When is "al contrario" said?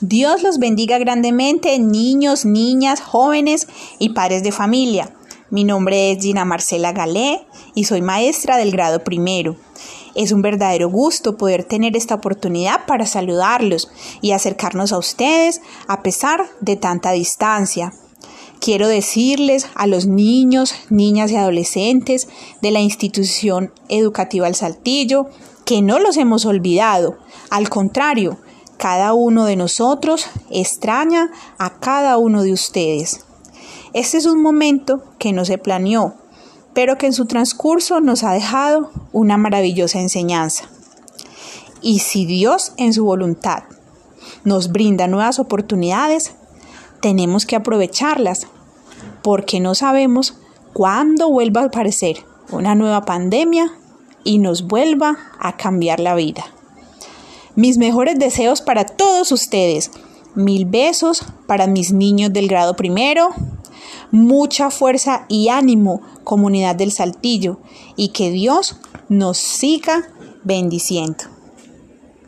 27.50-28.38